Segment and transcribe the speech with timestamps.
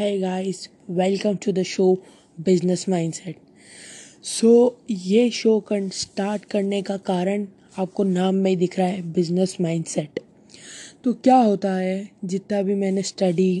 [0.00, 1.88] Hey guys, welcome to the show
[2.38, 3.34] Business Mindset.
[4.24, 4.52] सो
[4.90, 7.46] ये show कर start करने का कारण
[7.78, 10.20] आपको नाम में ही दिख रहा है बिज़नेस माइंडसेट
[11.04, 13.52] तो क्या होता है जितना भी मैंने स्टडी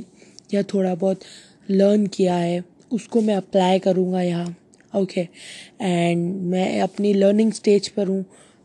[0.54, 1.24] या थोड़ा बहुत
[1.70, 4.56] लर्न किया है उसको मैं अप्लाई करूँगा यहाँ
[4.94, 5.28] ओके
[5.82, 8.24] एंड मैं अपनी लर्निंग स्टेज पर हूँ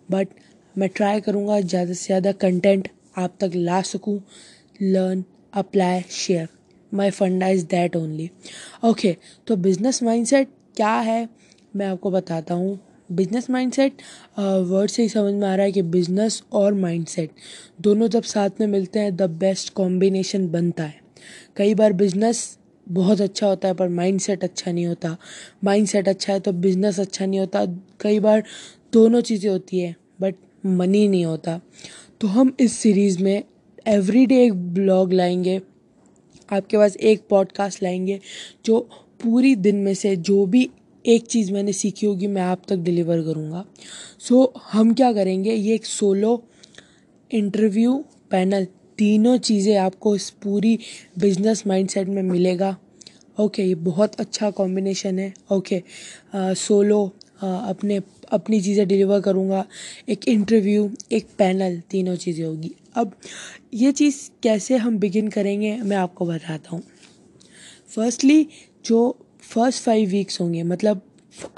[0.10, 0.44] बट
[0.76, 4.22] मैं ट्राई करूँगा ज़्यादा से ज़्यादा कंटेंट आप तक ला सकूँ
[4.82, 6.48] learn apply share
[6.92, 8.30] my funda is that only
[8.86, 9.16] okay
[9.48, 11.28] तो बिज़नेस माइंडसेट क्या है?
[11.76, 14.02] मैं आपको बताता हूँ। बिज़नेस माइंडसेट
[14.40, 17.32] वर्ड से ही समझ में आ रहा है कि बिज़नेस और माइंडसेट
[17.82, 21.02] दोनों जब साथ में मिलते हैं द बेस्ट कॉम्बिनेशन बनता है।
[21.58, 25.16] कई बार बिज़नेस बहुत अच्छा होता है, पर माइंडसेट अच्छा नहीं होता।
[25.64, 27.66] माइंडसेट अच्छा है तो बिज़नेस अच्छा नहीं होता।
[28.02, 28.44] कई बार
[28.94, 31.60] दोनों चीज़ें होती है बट मनी नहीं होता।
[32.22, 33.44] तो हम इस सीरीज़ में
[33.88, 35.60] एवरी डे एक ब्लॉग लाएँगे।
[36.54, 38.20] आपके पास एक पॉडकास्ट लाएँगे
[38.66, 38.80] जो
[39.24, 40.70] पूरी दिन में से जो भी
[41.06, 43.66] एक चीज़ मैंने सीखी होगी मैं आप तक डिलीवर करूँगा।
[44.20, 45.54] सो so, हम क्या करेंगे?
[45.54, 46.44] ये एक सोलो
[47.32, 50.80] इंटरव्यू पैनल तीनों चीज़ें आपको इस पूरी
[51.20, 52.78] बिज़नेस माइंडसेट में मिलेगा।
[53.40, 55.84] ओके okay, ये बहुत अच्छा कॉम्बिनेशन है। ओके
[56.36, 57.06] सोलो
[57.42, 58.00] अपने
[58.32, 59.66] अपनी चीज़ें डिलीवर करूँगा।
[60.10, 63.12] एक इंटरव्यू एक पैनल तीनों चीज़ें होगी। अब
[63.74, 66.82] ये चीज़ कैसे हम बिगिन करेंगे, मैं आपको बताता हूँ।
[67.96, 68.48] फर्स्टली
[68.86, 71.02] जो फ़र्स्ट फाइव वीक्स होंगे मतलब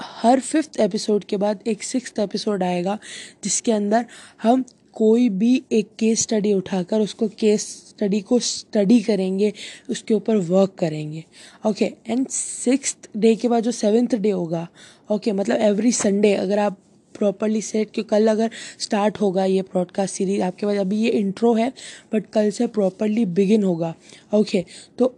[0.02, 2.98] हर फिफ्थ एपिसोड के बाद एक सिक्स एपिसोड आएगा,
[3.44, 4.06] जिसके अंदर
[4.42, 4.64] हम
[4.98, 9.52] कोई भी एक केस स्टडी उठाकर उसको केस स्टडी को स्टडी करेंगे
[9.90, 11.24] उसके ऊपर वर्क करेंगे।
[11.66, 14.68] ओके एंड सिक्स डे के बाद जो सेवेंथ डे होगा
[15.10, 16.78] ओके okay, मतलब एवरी संडे अगर आप
[17.18, 21.52] प्रॉपरली सेट कि कल अगर स्टार्ट होगा ये ब्रॉडकास्ट सीरीज़ आपके पास अभी ये इंट्रो
[21.54, 21.72] है
[22.12, 23.94] बट कल से प्रॉपरली बिगिन होगा।
[24.34, 25.14] ओके okay, तो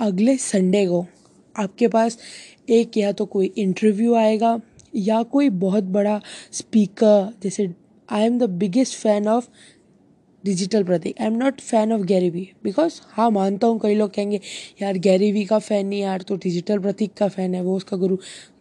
[0.00, 1.06] अगले संडे को
[1.58, 2.18] आपके पास
[2.70, 4.60] एक या तो कोई इंटरव्यू आएगा
[4.94, 6.20] या कोई बहुत बड़ा
[6.52, 7.66] स्पीकर जैसे
[8.08, 9.48] I am the biggest fan of
[10.44, 14.40] digital Prateek I am not fan of Gary Vee because हाँ मानता हूँ कई लोग कहेंगे
[14.82, 18.16] यार गैरीवी का फ़ैन नहीं यार तो डिजिटल प्रतीक का फ़ैन है वो उसका गुरु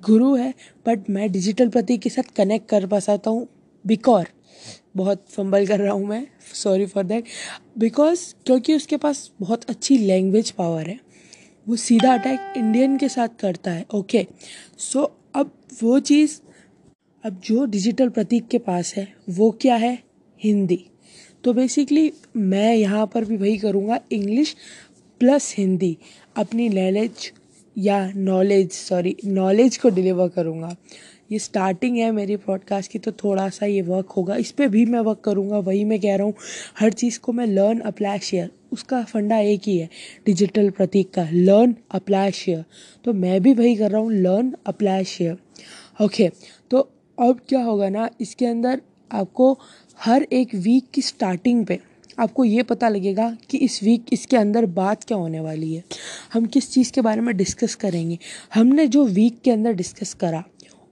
[0.06, 0.54] गुरु है
[0.88, 3.48] बट मैं डिजिटल प्रतीक के साथ कनेक्ट कर पा पाता हूँ
[3.86, 4.28] बिकॉर
[4.96, 7.24] बहुत फंबल कर रहा हूँ मैं सॉरी फॉर देट
[7.78, 11.00] बिकॉज़ क्योंकि उसके पास बहुत अच्छी लैंग्वेज पावर है
[11.68, 14.34] वो सीधा अटैक इंडियन के साथ करता है ओके okay.
[14.80, 15.52] सो so, अब
[15.84, 16.40] वो चीज़
[17.26, 19.98] अब जो डिजिटल प्रतीक के पास है, वो क्या है?
[20.40, 20.80] हिंदी।
[21.44, 24.56] तो बेसिकली मैं यहाँ पर भी वही करूँगा इंग्लिश
[25.22, 25.98] प्लस हिंदी।
[26.38, 27.32] अपनी नॉलेज
[27.76, 30.76] या नॉलेज सॉरी नॉलेज को डिलीवर करूँगा।
[31.32, 34.86] ये स्टार्टिंग है मेरी पॉडकास्ट की तो थोड़ा सा ये वर्क होगा। इस पर भी
[34.86, 36.34] मैं वर्क करूँगा, वही मैं कह रहा हूँ।
[36.80, 39.90] हर चीज़ को मैं लर्न अप्लाई शेयर उसका फंडा एक ही है
[40.26, 42.64] डिजिटल प्रतीक का। लर्न अप्लाई शेयर
[43.06, 45.38] तो मैं भी वही कर रहा हूँ लर्न अप्लाई शेयर
[46.04, 46.30] ओके
[46.72, 48.82] तो अब क्या होगा ना, इसके अंदर
[49.12, 49.52] आपको
[50.00, 51.80] हर एक वीक की स्टार्टिंग पे
[52.20, 55.84] आपको ये पता लगेगा कि इस वीक इसके अंदर बात क्या होने वाली है।
[56.34, 58.18] हम किस चीज़ के बारे में डिस्कस करेंगे?
[58.54, 60.44] हमने जो वीक के अंदर डिस्कस करा,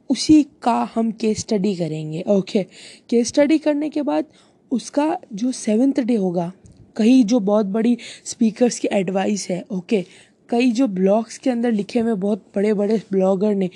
[0.10, 2.64] उसी का हम केस स्टडी करेंगे ओके
[3.10, 4.26] केस स्टडी करने के बाद
[4.72, 6.52] उसका जो सेवेंथ डे होगा,
[6.98, 10.06] कई जो बहुत बड़ी स्पीकर्स की एडवाइस है ओके
[10.50, 13.70] कई जो ब्लॉग्स के अंदर लिखे हुए बहुत बड़े बड़े ब्लॉगर ने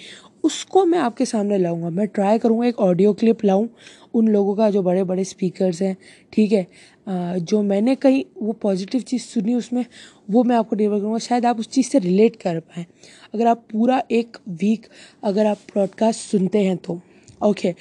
[0.48, 3.68] उसको मैं आपके सामने लाऊँगा। मैं ट्राई करूँगा एक ऑडियो क्लिप लाऊं
[4.14, 5.96] उन लोगों का जो बड़े बड़े स्पीकर्स हैं
[6.34, 6.66] ठीक है?
[7.08, 9.86] आ, जो मैंने कहीं वो पॉजिटिव चीज़ सुनी उसमें
[10.30, 12.86] वो मैं आपको डिलीवर करूँगा। शायद आप उस चीज़ से रिलेट कर पाएँ।
[13.34, 14.88] अगर आप पूरा एक वीक
[15.24, 17.00] अगर आप ब्रॉडकास्ट सुनते हैं तो।
[17.42, 17.74] ओके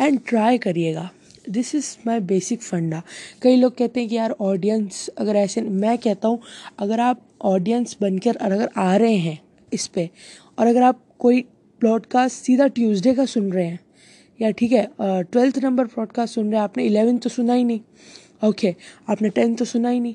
[0.00, 1.08] एंड ट्राई करिएगा।
[1.50, 3.02] This is my basic funda.
[3.42, 6.40] कई लोग कहते हैं कि यार ऑडियंस अगर ऐसे मैं कहता हूँ
[6.78, 9.38] अगर आप ऑडियंस बनकर अगर आ रहे हैं
[9.72, 10.08] इस पर
[10.58, 11.44] और अगर आप कोई
[11.84, 13.78] ब्रॉडकास्ट सीधा ट्यूसडे का सुन रहे हैं।
[14.40, 17.80] या ठीक है ट्वेल्थ नंबर ब्रॉडकास्ट सुन रहे हैं। आपने इलेवेंथ तो सुना ही नहीं।
[18.42, 20.14] ओके okay, आपने टेंथ तो सुना ही नहीं।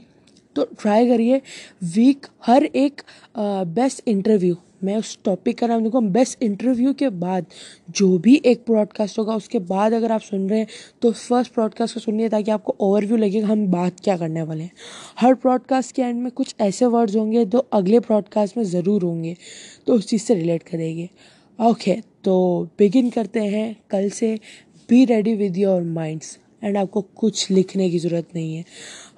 [0.56, 1.42] तो ट्राई करिए।
[1.86, 3.02] वीक हर एक
[3.38, 7.46] बेस्ट इंटरव्यू मैं उस टॉपिक का नाम देखूँ बेस्ट इंटरव्यू के बाद
[7.90, 10.68] जो भी एक ब्रॉडकास्ट होगा उसके बाद अगर आप सुन रहे हैं
[11.02, 14.72] तो फ़र्स्ट ब्रॉडकास्ट को सुनिए ताकि आपको ओवरव्यू लगेगा हम बात क्या करने वाले हैं।
[15.20, 19.36] हर ब्रॉडकास्ट के एंड में कुछ ऐसे वर्ड्स होंगे जो अगले ब्रॉडकास्ट में ज़रूर होंगे।
[19.88, 21.10] तो उस चीज़ से रिलेट करेंगे।
[21.60, 22.34] ओके तो
[22.80, 24.34] बिगिन करते हैं। कल से
[24.90, 28.64] be ready with your minds and आपको कुछ लिखने की ज़रूरत नहीं है।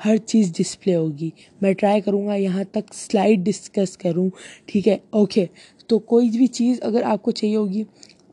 [0.03, 1.31] हर चीज़ डिस्प्ले होगी।
[1.63, 4.29] मैं ट्राई करूँगा, यहाँ तक स्लाइड डिस्कस करूँ।
[4.69, 4.99] ठीक है?
[5.13, 5.47] ओके
[5.89, 7.85] तो कोई भी चीज़ अगर आपको चाहिए होगी,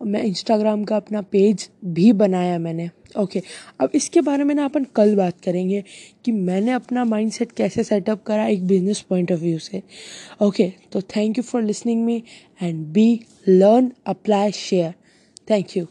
[0.03, 3.43] मैं इंस्टाग्राम का अपना पेज भी बनाया मैंने। ओके
[3.81, 5.83] अब इसके बारे में ना अपन कल बात करेंगे
[6.25, 9.83] कि मैंने अपना माइंडसेट कैसे सेटअप करा एक बिज़नेस पॉइंट ऑफ़ व्यू से।
[10.43, 12.23] ओके तो thank you for listening me
[12.63, 13.09] and be
[13.49, 14.95] learn apply share
[15.51, 15.87] thank you